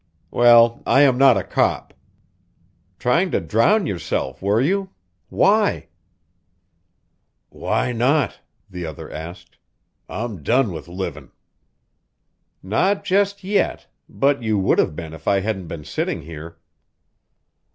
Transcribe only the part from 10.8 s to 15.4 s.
livin'." "Not just yet, but you would have been if